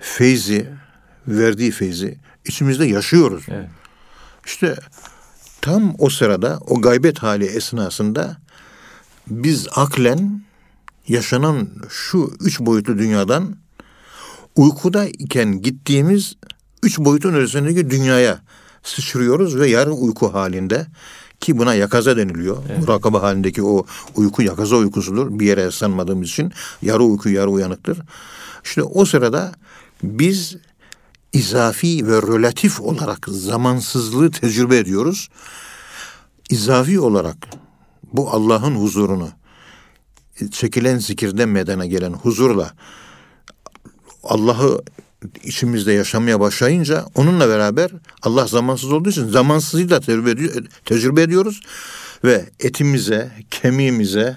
[0.00, 0.70] feyzi,
[1.28, 3.44] verdiği feyzi içimizde yaşıyoruz.
[3.48, 3.68] Evet.
[4.46, 4.76] İşte
[5.60, 8.36] tam o sırada, o gaybet hali esnasında
[9.26, 10.42] biz aklen
[11.08, 13.56] yaşanan şu üç boyutlu dünyadan
[14.56, 16.36] uykuda iken gittiğimiz
[16.82, 18.40] üç boyutun ötesindeki dünyaya
[18.82, 20.86] sıçrıyoruz ve yarı uyku halinde
[21.40, 22.56] ki buna yakaza deniliyor.
[22.68, 22.78] Evet.
[22.78, 25.38] Murakaba halindeki o uyku yakaza uykusudur.
[25.38, 27.98] Bir yere sanmadığımız için yarı uyku yarı uyanıktır.
[28.64, 29.52] İşte o sırada
[30.02, 30.56] biz
[31.32, 35.28] izafi ve relatif olarak zamansızlığı tecrübe ediyoruz.
[36.50, 37.36] İzafi olarak
[38.12, 39.28] bu Allah'ın huzurunu
[40.50, 42.72] çekilen zikirden medene gelen huzurla
[44.24, 44.82] Allah'ı
[45.44, 47.90] içimizde yaşamaya başlayınca onunla beraber
[48.22, 51.60] Allah zamansız olduğu için zamansızlığı da tecrübe, ediyor, tecrübe ediyoruz
[52.24, 54.36] ve etimize, kemiğimize,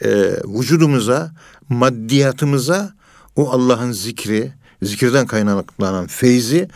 [0.00, 0.10] e,
[0.44, 1.32] vücudumuza,
[1.68, 2.94] maddiyatımıza
[3.36, 6.68] o Allah'ın zikri, zikirden kaynaklanan feyzi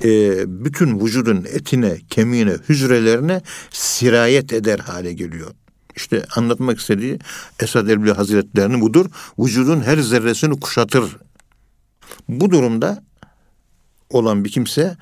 [0.00, 0.04] evet.
[0.04, 5.50] e, bütün vücudun etine, kemiğine, hücrelerine sirayet eder hale geliyor.
[5.96, 7.18] İşte anlatmak istediği
[7.60, 9.06] Esad Erbil Hazretleri'nin budur.
[9.38, 11.16] Vücudun her zerresini kuşatır.
[12.28, 13.02] Bu durumda
[14.10, 14.96] olan bir kimse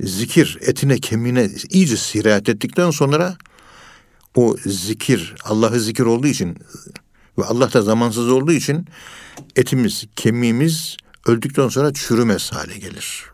[0.00, 3.36] zikir etine kemiğine iyice sirayet ettikten sonra
[4.34, 6.56] o zikir Allah'ı zikir olduğu için
[7.38, 8.86] ve Allah da zamansız olduğu için
[9.56, 13.24] etimiz, kemiğimiz öldükten sonra çürümez hale gelir.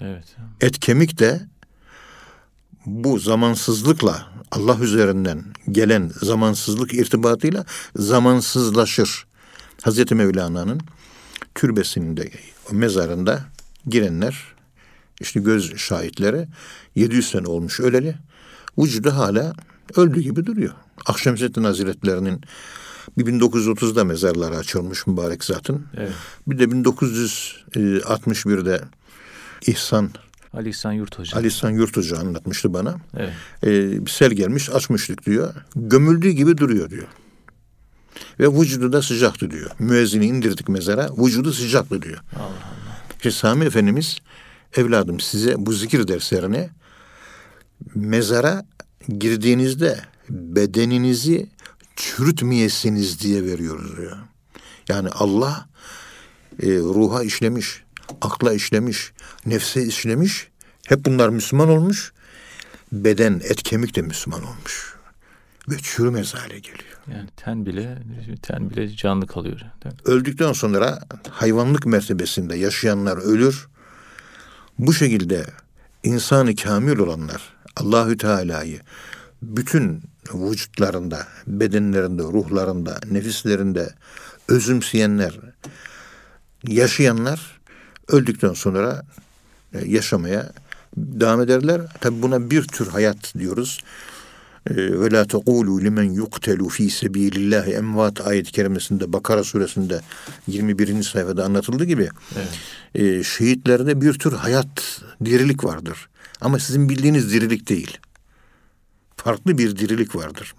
[0.00, 0.36] Evet.
[0.60, 1.40] Et kemik de
[2.86, 7.64] bu zamansızlıkla Allah üzerinden gelen zamansızlık irtibatıyla
[7.96, 9.26] zamansızlaşır.
[9.82, 10.80] Hazreti Mevlana'nın
[11.54, 12.30] türbesinde,
[12.72, 13.40] mezarında
[13.86, 14.44] girenler,
[15.20, 16.46] işte göz şahitleri
[16.94, 18.14] 700 sene olmuş öleli.
[18.78, 19.52] Vücudu hala
[19.96, 20.72] öldü gibi duruyor.
[21.06, 22.40] Akşemseddin Hazretleri'nin
[23.18, 25.86] bir 1930'da mezarları açılmış mübarek zatın.
[25.96, 26.12] Evet.
[26.46, 28.80] Bir de 1961'de
[29.66, 30.10] İhsan
[30.54, 31.38] Ali İhsan Yurt Hoca.
[31.38, 32.96] Ali İhsan Yurt Hoca anlatmıştı bana.
[33.16, 33.32] Evet.
[33.64, 35.54] Ee, bir sel gelmiş açmıştık diyor.
[35.76, 37.06] Gömüldüğü gibi duruyor diyor.
[38.40, 39.70] Ve vücudu da sıcaktı diyor.
[39.78, 41.10] Müezzini indirdik mezara.
[41.18, 42.18] Vücudu sıcaktı diyor.
[42.36, 43.02] Allah Allah.
[43.16, 44.18] İşte Sami Efendimiz
[44.76, 46.70] evladım size bu zikir derslerini
[47.94, 48.64] mezara
[49.18, 51.46] girdiğinizde bedeninizi
[51.96, 54.16] çürütmeyesiniz diye veriyoruz diyor.
[54.88, 55.68] Yani Allah
[56.62, 57.82] e, ruha işlemiş,
[58.20, 59.12] akla işlemiş,
[59.46, 60.48] nefse işlemiş.
[60.88, 62.12] Hep bunlar Müslüman olmuş.
[62.92, 64.94] Beden, et, kemik de Müslüman olmuş.
[65.68, 66.96] Ve çürümez hale geliyor.
[67.14, 67.98] Yani ten bile
[68.42, 69.60] ten bile canlı kalıyor.
[70.04, 73.68] Öldükten sonra hayvanlık mertebesinde yaşayanlar ölür.
[74.78, 75.46] Bu şekilde
[76.02, 77.42] insanı kamil olanlar
[77.76, 78.80] Allahü Teala'yı
[79.42, 80.02] bütün
[80.34, 83.94] vücutlarında, bedenlerinde, ruhlarında, nefislerinde
[84.48, 85.38] özümseyenler,
[86.68, 87.60] yaşayanlar
[88.08, 89.02] öldükten sonra
[89.74, 90.52] e, yaşamaya
[90.96, 91.80] devam ederler.
[92.00, 93.78] Tabi buna bir tür hayat diyoruz.
[94.66, 100.00] E, Ve la tekulu limen yuktelu fi sebilillahi emvat ayet-i kerimesinde Bakara suresinde
[100.46, 101.02] 21.
[101.02, 102.48] sayfada anlatıldığı gibi evet.
[102.94, 106.08] E, şehitlerde bir tür hayat, dirilik vardır.
[106.40, 107.98] Ama sizin bildiğiniz dirilik değil
[109.24, 110.54] farklı bir dirilik vardır.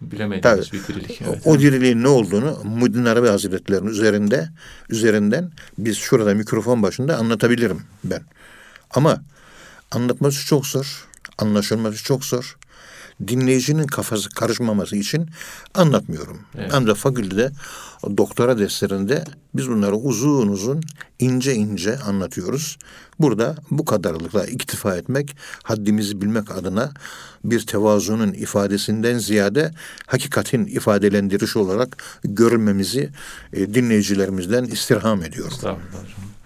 [0.00, 1.22] Bilemediğimiz bir dirilik.
[1.22, 1.42] Evet.
[1.44, 4.48] O diriliğin ne olduğunu Muddin Arabi Hazretleri'nin üzerinde
[4.88, 8.22] üzerinden biz şurada mikrofon başında anlatabilirim ben.
[8.90, 9.22] Ama
[9.90, 12.56] anlatması çok zor, anlaşılması çok zor
[13.28, 15.26] dinleyicinin kafası karışmaması için
[15.74, 16.40] anlatmıyorum.
[16.54, 16.70] Evet.
[16.74, 17.52] Ancak fakültede
[18.16, 20.80] doktora derslerinde biz bunları uzun uzun
[21.18, 22.78] ince ince anlatıyoruz.
[23.18, 26.92] Burada bu kadarlıkla iktifa etmek, haddimizi bilmek adına
[27.44, 29.70] bir tevazunun ifadesinden ziyade
[30.06, 33.10] hakikatin ifadelendirişi olarak görülmemizi
[33.52, 35.52] e, dinleyicilerimizden istirham ediyorum.
[35.52, 36.39] Estağfurullah.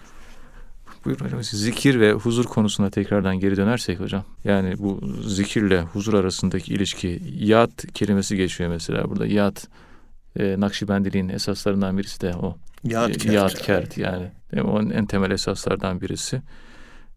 [1.04, 1.42] Buyurun hocam.
[1.42, 4.24] Zikir ve huzur konusuna tekrardan geri dönersek hocam.
[4.44, 9.26] Yani bu zikirle huzur arasındaki ilişki yat kelimesi geçiyor mesela burada.
[9.26, 9.68] Yat
[10.38, 12.56] e, Nakşibendiliğin esaslarından birisi de o.
[12.84, 14.30] Yat, e, yat kert yani.
[14.52, 14.70] Değil mi?
[14.70, 16.42] Onun en temel esaslardan birisi.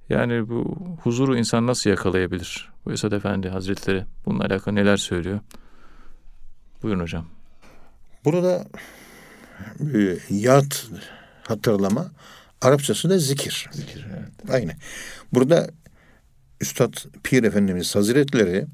[0.10, 2.70] Yani bu huzuru insan nasıl yakalayabilir?
[2.86, 5.40] Bu Esad Efendi Hazretleri bununla alakalı neler söylüyor?
[6.84, 7.26] Buyurun hocam.
[8.26, 8.68] Burada
[9.80, 10.88] e, yat
[11.48, 12.12] hatırlama
[12.62, 13.70] Arapçası da zikir.
[13.72, 14.52] Zikir evet.
[14.52, 14.72] Aynı.
[15.34, 15.70] Burada
[16.62, 16.94] Üstad
[17.24, 18.66] Pir Efendimiz Hazretleri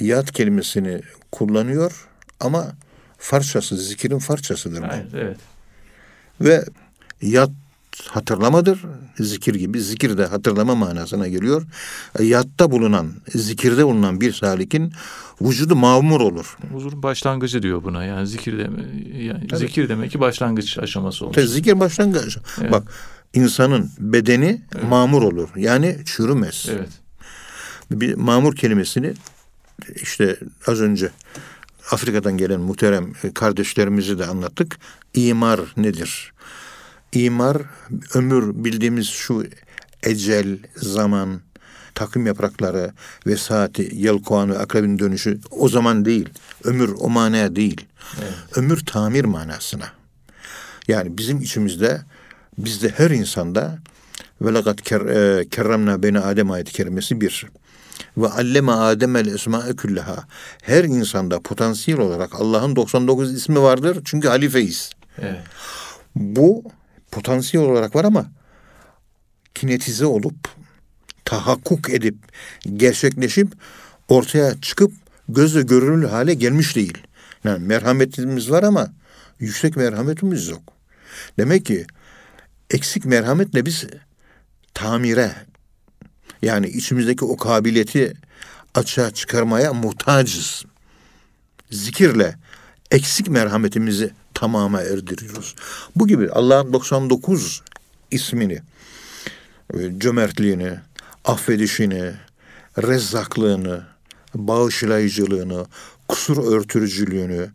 [0.00, 1.00] yat kelimesini
[1.32, 2.08] kullanıyor
[2.40, 2.72] ama
[3.18, 4.86] farçası, zikirin farçasıdır bu.
[4.94, 5.38] Evet, evet.
[6.40, 6.64] Ve
[7.22, 7.50] yat
[8.08, 8.78] hatırlamadır.
[9.18, 9.80] Zikir gibi.
[9.80, 11.62] Zikir de hatırlama manasına geliyor.
[12.20, 14.92] Yatta bulunan, zikirde bulunan bir salikin
[15.42, 16.56] vücudu mamur olur.
[16.72, 18.04] Huzurun başlangıcı diyor buna.
[18.04, 18.82] Yani zikir deme,
[19.18, 19.58] yani evet.
[19.58, 21.40] zikir demek ki başlangıç aşaması olur.
[21.40, 22.38] Zikir başlangıç.
[22.60, 22.72] Evet.
[22.72, 22.92] Bak
[23.34, 24.84] insanın bedeni evet.
[24.88, 25.48] mamur olur.
[25.56, 26.66] Yani çürümez.
[26.70, 26.88] Evet.
[27.90, 29.14] Bir mamur kelimesini
[30.02, 30.36] işte
[30.66, 31.10] az önce
[31.90, 34.78] Afrika'dan gelen muhterem kardeşlerimizi de anlattık.
[35.14, 36.32] İmar nedir?
[37.12, 37.56] İmar
[38.14, 39.44] ömür bildiğimiz şu
[40.02, 41.40] ecel, zaman,
[41.94, 42.92] takım yaprakları
[43.26, 46.28] ve saati, yelkoğan ve akrebin dönüşü o zaman değil.
[46.64, 47.86] Ömür o manaya değil.
[48.20, 48.32] Evet.
[48.56, 49.92] Ömür tamir manasına.
[50.88, 52.00] Yani bizim içimizde
[52.58, 53.78] bizde her insanda
[54.42, 57.46] ve lakat e, kerremna beni Adem ayet-i kerimesi bir.
[58.16, 60.24] Ve alleme Adem el esma'e küllaha.
[60.62, 63.98] Her insanda potansiyel olarak Allah'ın 99 ismi vardır.
[64.04, 64.90] Çünkü halifeyiz.
[65.18, 65.40] Evet.
[66.14, 66.64] Bu
[67.10, 68.30] potansiyel olarak var ama
[69.54, 70.48] kinetize olup
[71.24, 72.16] tahakkuk edip
[72.76, 73.48] gerçekleşip
[74.08, 74.92] ortaya çıkıp
[75.28, 76.98] gözle görülür hale gelmiş değil.
[77.44, 78.92] Yani merhametimiz var ama
[79.40, 80.62] yüksek merhametimiz yok.
[81.38, 81.86] Demek ki
[82.70, 83.84] eksik merhametle biz
[84.74, 85.34] tamire
[86.42, 88.14] yani içimizdeki o kabiliyeti
[88.74, 90.64] açığa çıkarmaya muhtacız.
[91.70, 92.36] Zikirle
[92.90, 95.54] eksik merhametimizi tamama erdiriyoruz.
[95.96, 97.62] Bu gibi Allah'ın 99
[98.10, 98.62] ismini,
[99.74, 100.72] e, cömertliğini,
[101.24, 102.12] affedişini,
[102.78, 103.82] rezzaklığını,
[104.34, 105.66] bağışlayıcılığını,
[106.08, 107.50] kusur örtürücülüğünü,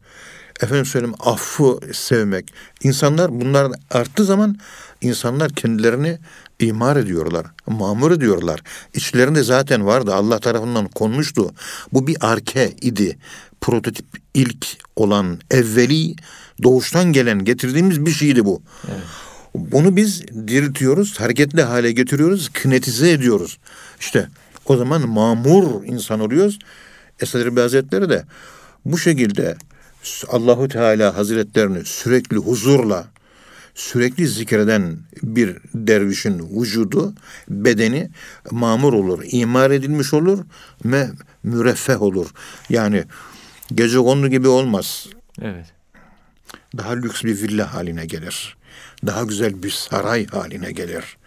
[0.61, 2.53] efendim söyleyeyim affı sevmek.
[2.83, 4.57] İnsanlar bunlar arttığı zaman
[5.01, 6.19] insanlar kendilerini
[6.59, 8.61] imar ediyorlar, mamur ediyorlar.
[8.93, 11.51] İçlerinde zaten vardı, Allah tarafından konmuştu.
[11.93, 13.17] Bu bir arke idi.
[13.61, 16.15] Prototip ilk olan evveli
[16.63, 18.61] Doğuştan gelen getirdiğimiz bir şeydi bu.
[18.87, 19.03] Evet.
[19.55, 23.57] Bunu biz diriltiyoruz, hareketli hale getiriyoruz, kinetize ediyoruz.
[23.99, 24.29] İşte
[24.65, 26.59] o zaman mamur insan oluyoruz.
[27.19, 28.23] Esad Erbil Hazretleri de
[28.85, 29.55] bu şekilde
[30.27, 33.07] Allahu Teala Hazretlerini sürekli huzurla,
[33.75, 37.13] sürekli zikreden bir dervişin vücudu,
[37.49, 38.09] bedeni
[38.51, 40.39] mamur olur, imar edilmiş olur
[40.85, 41.09] ve
[41.43, 42.27] müreffeh olur.
[42.69, 43.03] Yani
[43.75, 45.07] gece kondu gibi olmaz.
[45.41, 45.74] Evet.
[46.77, 48.57] Daha lüks bir villa haline gelir.
[49.05, 51.17] Daha güzel bir saray haline gelir.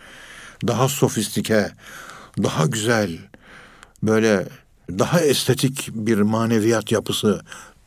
[0.66, 1.70] Daha sofistike,
[2.42, 3.18] daha güzel,
[4.02, 4.46] böyle
[4.88, 7.42] daha estetik bir maneviyat yapısı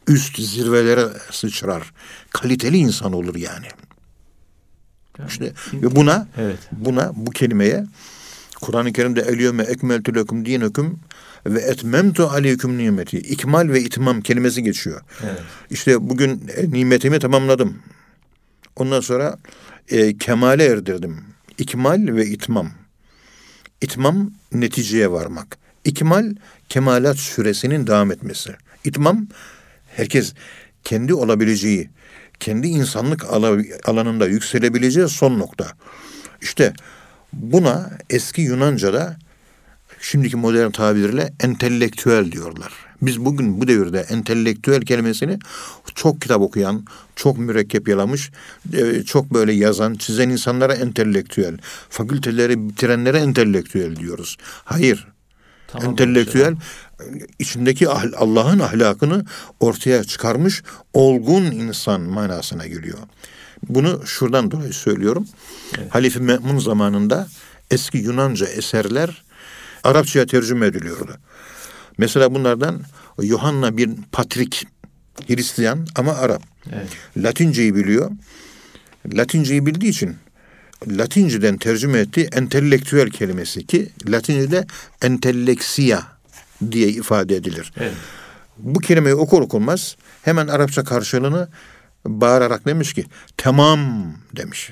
[0.08, 1.94] üst zirvelere sıçrar.
[2.30, 3.68] Kaliteli insan olur yani.
[5.28, 6.60] İşte ve buna Evet.
[6.72, 7.86] buna bu kelimeye
[8.62, 11.00] Kur'an-ı Kerim'de eliyeme ekmeltü lekum dineküm
[11.46, 13.18] ve etmemtu aleyküm nimeti.
[13.18, 15.02] İkmal ve itmam kelimesi geçiyor.
[15.24, 15.40] Evet.
[15.70, 17.78] İşte bugün e, nimetimi tamamladım.
[18.76, 19.38] Ondan sonra
[19.90, 21.24] e, kemale erdirdim.
[21.58, 22.72] İkmal ve itmam.
[23.82, 25.58] İtmam neticeye varmak.
[25.86, 26.36] İkmal
[26.70, 28.56] kemalat süresinin devam etmesi.
[28.84, 29.28] İtmam
[29.96, 30.34] herkes
[30.84, 31.90] kendi olabileceği,
[32.40, 35.68] kendi insanlık ala- alanında yükselebileceği son nokta.
[36.42, 36.74] İşte
[37.34, 39.18] buna eski Yunanca'da
[40.02, 42.74] şimdiki modern tabirle entelektüel diyorlar.
[43.02, 45.40] Biz bugün bu devirde entelektüel kelimesini
[45.96, 46.86] çok kitap okuyan,
[47.16, 48.32] çok mürekkep yalamış,
[48.74, 51.58] e, çok böyle yazan, çizen insanlara entelektüel,
[51.90, 54.38] fakülteleri bitirenlere entelektüel diyoruz.
[54.64, 55.08] Hayır.
[55.68, 56.56] Tamam entelektüel
[57.40, 59.26] içindeki ahl- Allah'ın ahlakını
[59.60, 62.98] ortaya çıkarmış olgun insan manasına geliyor.
[63.70, 65.28] Bunu şuradan dolayı söylüyorum.
[65.90, 67.28] Halife Me'mun zamanında
[67.72, 69.24] eski Yunanca eserler
[69.84, 71.18] Arapçaya tercüme ediliyordu.
[71.98, 72.82] Mesela bunlardan
[73.22, 74.68] Yohanna bir Patrik
[75.28, 76.44] Hristiyan ama Arap.
[76.74, 76.88] Evet.
[77.18, 78.12] Latinceyi biliyor.
[79.14, 80.16] Latinceyi bildiği için
[80.88, 84.66] Latinceden tercüme ettiği entelektüel kelimesi ki Latince'de
[85.02, 86.04] entelleksiya
[86.72, 87.74] diye ifade edilir.
[87.78, 87.94] Evet.
[88.58, 91.48] Bu kelimeyi okur okunmaz hemen Arapça karşılığını
[92.06, 93.06] bağırarak demiş ki
[93.38, 93.80] tamam
[94.36, 94.72] demiş.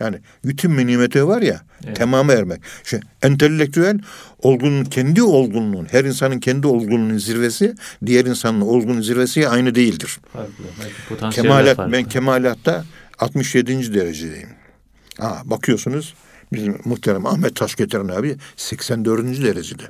[0.00, 1.96] Yani bütün nimeti var ya Evet.
[1.96, 2.60] tamamı ermek.
[2.84, 3.98] İşte entelektüel
[4.38, 7.74] olgunun kendi olgunluğun her insanın kendi olgunluğunun zirvesi
[8.06, 10.18] diğer insanın olgunluğun zirvesi aynı değildir.
[10.32, 11.30] Farklı.
[11.30, 11.92] Kemalat farklı.
[11.92, 12.84] ben kemalatta
[13.18, 13.94] 67.
[13.94, 14.48] derecedeyim.
[15.18, 16.14] Ha, bakıyorsunuz
[16.52, 19.42] bizim muhterem Ahmet Taşgetiren abi 84.
[19.42, 19.82] derecede.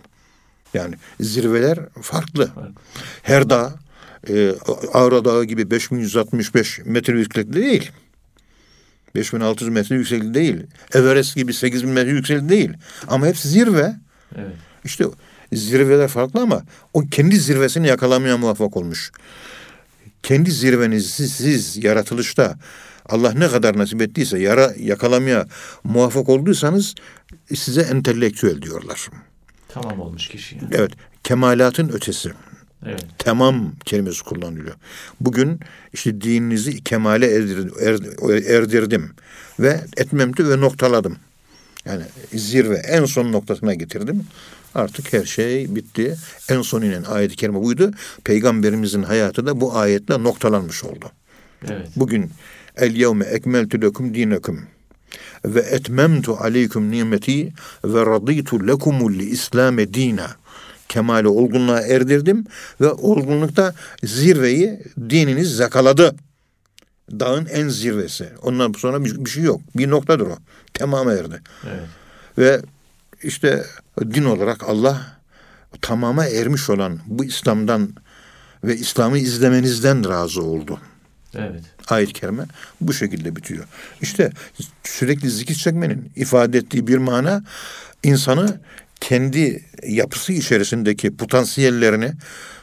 [0.74, 2.46] Yani zirveler farklı.
[2.46, 2.72] Farklı.
[3.22, 3.74] Her dağ
[4.28, 4.52] e,
[4.92, 7.90] Ağrı Dağı gibi 5165 metre yükseklikte değil.
[9.14, 10.62] 5600 metre yükseklikte değil.
[10.94, 12.72] Everest gibi 8000 metre yükseklikte değil.
[13.08, 13.94] Ama hepsi zirve.
[14.36, 14.52] Evet.
[14.84, 15.04] İşte
[15.52, 16.62] zirveler farklı ama
[16.94, 19.12] o kendi zirvesini yakalamaya muvaffak olmuş.
[20.22, 22.58] Kendi zirvenizi siz yaratılışta
[23.06, 25.46] Allah ne kadar nasip ettiyse yara yakalamaya
[25.84, 26.94] muvaffak olduysanız
[27.54, 29.08] size entelektüel diyorlar.
[29.68, 30.68] Tamam olmuş kişi yani.
[30.72, 30.92] Evet,
[31.24, 32.32] kemalatın ötesi.
[32.86, 33.04] Evet.
[33.18, 34.74] Tamam kelimesi kullanılıyor.
[35.20, 35.60] Bugün
[35.92, 39.10] işte dininizi kemale erdirdim, er- erdirdim
[39.60, 41.16] ve etmemti ve noktaladım.
[41.84, 42.02] Yani
[42.34, 44.24] zirve en son noktasına getirdim.
[44.74, 46.16] Artık her şey bitti.
[46.48, 47.90] En son inen ayet-i kerime buydu.
[48.24, 51.10] Peygamberimizin hayatı da bu ayetle noktalanmış oldu.
[51.70, 51.88] Evet.
[51.96, 52.30] Bugün
[52.76, 54.60] el yevme ekmeltu lekum dinekum
[55.44, 57.52] ve etmemtu aleykum nimeti
[57.84, 60.30] ve raditu lekumul İslame dina.
[60.90, 62.46] Kemale olgunluğa erdirdim
[62.80, 66.14] ve olgunlukta zirveyi dininiz zakaladı.
[67.10, 68.28] Dağın en zirvesi.
[68.42, 69.60] Ondan sonra bir, bir şey yok.
[69.76, 70.36] Bir noktadır o.
[70.74, 71.40] Tamam erdi.
[71.64, 71.88] Evet.
[72.38, 72.60] Ve
[73.22, 73.64] işte
[74.00, 75.18] din olarak Allah
[75.80, 77.94] tamama ermiş olan bu İslam'dan
[78.64, 80.78] ve İslam'ı izlemenizden razı oldu.
[81.34, 81.62] Evet.
[81.88, 82.44] Ayet-i kerime
[82.80, 83.64] bu şekilde bitiyor.
[84.00, 84.30] İşte
[84.84, 87.44] sürekli zikir çekmenin ifade ettiği bir mana
[88.02, 88.60] insanı
[89.00, 92.12] kendi yapısı içerisindeki potansiyellerini,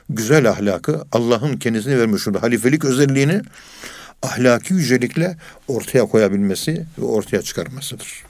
[0.09, 3.41] güzel ahlakı, Allah'ın kendisine vermiş olduğu halifelik özelliğini
[4.24, 5.38] ahlaki yücelikle
[5.68, 8.24] ortaya koyabilmesi ve ortaya çıkarmasıdır.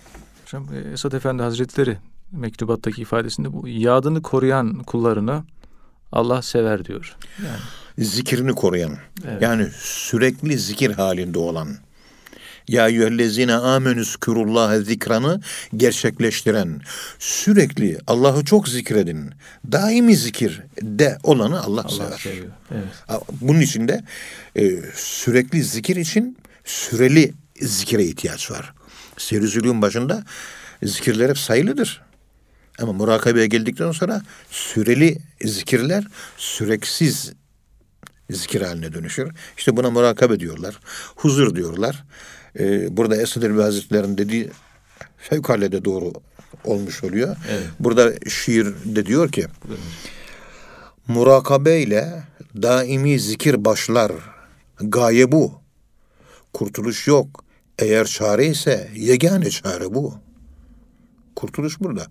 [0.45, 1.97] Hocam e, Esad Efendi Hazretleri
[2.31, 5.43] mektubattaki ifadesinde bu yadını koruyan kullarını
[6.11, 7.15] Allah sever diyor.
[7.45, 9.41] Yani Zikrini koruyan, Evet.
[9.41, 11.67] yani sürekli zikir halinde olan,
[12.67, 15.41] ya eyyühellezine amenüs kürullaha zikranı
[15.77, 16.81] gerçekleştiren,
[17.19, 19.31] sürekli Allah'ı çok zikredin,
[19.71, 22.17] daimi zikir de olanı Allah, Allah sever.
[22.17, 22.47] seviyor.
[22.71, 23.21] Evet.
[23.41, 24.03] Bunun için de
[24.55, 28.73] e, sürekli zikir için süreli zikire ihtiyaç var.
[29.17, 30.23] Serizülüğün başında
[30.83, 32.01] zikirler hep sayılıdır.
[32.81, 36.07] Ama murakabeye geldikten sonra süreli zikirler
[36.37, 37.33] süreksiz
[38.29, 39.31] zikir haline dönüşür.
[39.57, 40.79] İşte buna murakabe diyorlar.
[41.15, 42.03] Huzur diyorlar.
[42.59, 44.49] Ee, burada Esad Elbi Hazretleri'nin dediği
[45.17, 46.13] fevkalade doğru
[46.63, 47.35] olmuş oluyor.
[47.49, 47.67] Evet.
[47.79, 49.45] Burada şiirde diyor ki
[51.07, 52.23] Murakabe ile
[52.61, 54.11] daimi zikir başlar.
[54.79, 55.53] Gaye bu.
[56.53, 57.43] Kurtuluş yok.
[57.79, 60.13] Eğer çare ise yegane çare bu.
[61.35, 62.07] Kurtuluş burada.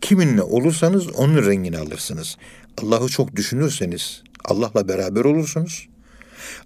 [0.00, 2.36] Kiminle olursanız onun rengini alırsınız.
[2.82, 5.88] Allah'ı çok düşünürseniz Allah'la beraber olursunuz.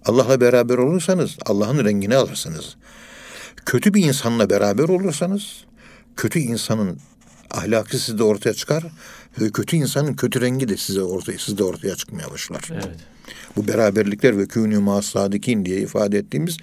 [0.05, 2.75] Allah'la beraber olursanız Allah'ın rengini alırsınız.
[3.65, 5.65] Kötü bir insanla beraber olursanız
[6.15, 6.97] kötü insanın
[7.51, 8.83] ahlakı sizde ortaya çıkar
[9.41, 12.69] ve kötü insanın kötü rengi de size ortaya sizde ortaya çıkmaya başlar.
[12.71, 12.97] Evet.
[13.55, 16.57] Bu beraberlikler ve kûnû mâ diye ifade ettiğimiz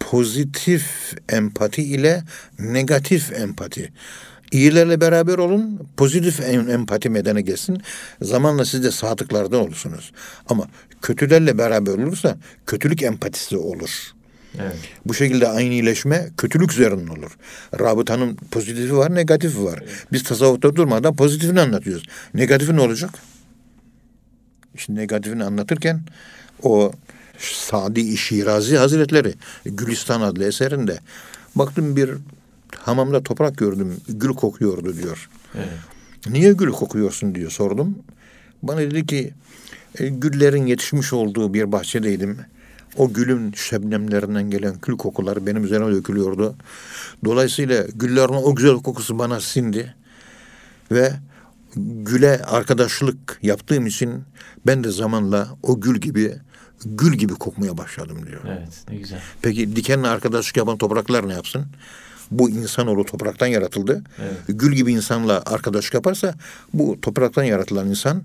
[0.00, 2.24] pozitif empati ile
[2.58, 3.92] negatif empati.
[4.52, 7.82] İyilerle beraber olun, pozitif em- empati medene gelsin.
[8.22, 10.12] Zamanla siz de sadıklardan olursunuz.
[10.48, 10.68] Ama
[11.02, 14.12] kötülerle beraber olursa kötülük empatisi olur.
[14.60, 14.76] Evet.
[15.06, 17.36] Bu şekilde aynileşme kötülük üzerine olur.
[17.80, 19.80] Rabıtanın pozitifi var, negatifi var.
[20.12, 22.04] Biz tasavvufta durmadan pozitifini anlatıyoruz.
[22.34, 23.10] Negatifi ne olacak?
[24.74, 26.00] İşte negatifini anlatırken
[26.62, 26.92] o
[27.38, 29.34] Sadi Şirazi Hazretleri
[29.64, 30.98] Gülistan adlı eserinde
[31.54, 32.10] baktım bir
[32.78, 35.28] hamamda toprak gördüm gül kokuyordu diyor.
[35.54, 35.68] Evet.
[36.30, 37.98] Niye gül kokuyorsun diyor sordum.
[38.62, 39.34] Bana dedi ki
[39.98, 42.38] "E, güllerin yetişmiş olduğu bir bahçedeydim.
[42.96, 46.54] O gülün şebnemlerinden gelen kül kokuları benim üzerime dökülüyordu.
[47.24, 49.94] Dolayısıyla güllerin o güzel kokusu bana sindi.
[50.92, 51.12] Ve
[51.76, 54.22] güle arkadaşlık yaptığım için
[54.66, 56.34] ben de zamanla o gül gibi
[56.84, 58.40] gül gibi kokmaya başladım diyor.
[58.46, 58.84] Evet.
[58.88, 59.20] Ne güzel.
[59.42, 61.66] Peki dikenle arkadaşlık yapan topraklar ne yapsın?
[62.30, 64.04] Bu insanoğlu topraktan yaratıldı.
[64.22, 64.36] Evet.
[64.48, 66.34] Gül gibi insanla arkadaşlık yaparsa
[66.72, 68.22] bu topraktan yaratılan insan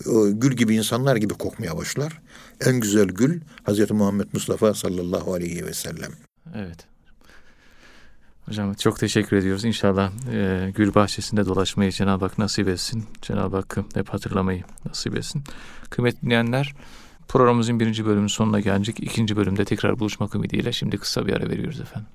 [0.00, 2.20] e, gül gibi insanlar gibi kokmaya başlar.
[2.66, 6.12] En güzel gül Hazreti Muhammed Mustafa sallallahu aleyhi ve sellem.
[6.54, 6.86] Evet.
[8.46, 9.64] Hocam çok teşekkür ediyoruz.
[9.64, 13.04] İnşallah e, gül bahçesinde dolaşmayı Cenab-ı Hak nasip etsin.
[13.22, 15.44] Cenab-ı Hakk'ı hep hatırlamayı nasip etsin.
[15.90, 16.74] Kıymetli dinleyenler
[17.28, 19.00] programımızın birinci bölümünün sonuna gelecek.
[19.00, 22.08] İkinci bölümde tekrar buluşmak ümidiyle şimdi kısa bir ara veriyoruz efendim.